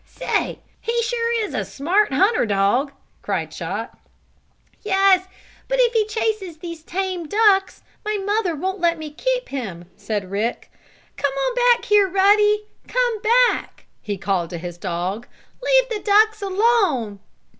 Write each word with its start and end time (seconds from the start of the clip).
"Say, 0.07 0.57
he 0.79 1.03
sure 1.03 1.45
is 1.45 1.53
a 1.53 1.63
smart 1.63 2.11
hunter 2.11 2.47
dog!" 2.47 2.91
cried 3.21 3.51
Chot. 3.51 3.95
"Yes, 4.81 5.27
but 5.67 5.77
if 5.79 5.93
he 5.93 6.07
chases 6.07 6.57
these 6.57 6.81
tame 6.81 7.27
ducks 7.27 7.83
my 8.03 8.17
mother 8.17 8.55
won't 8.55 8.79
let 8.79 8.97
me 8.97 9.11
keep 9.11 9.49
him," 9.49 9.85
said 9.95 10.31
Rick. 10.31 10.71
"Come 11.17 11.33
on 11.33 11.53
back 11.75 11.85
here, 11.85 12.07
Ruddy! 12.09 12.65
Come 12.87 13.21
back!" 13.21 13.85
he 14.01 14.17
called 14.17 14.49
to 14.49 14.57
his 14.57 14.79
dog. 14.79 15.27
"Leave 15.61 15.89
the 15.89 15.99
ducks 16.03 16.41
alone!" 16.41 17.19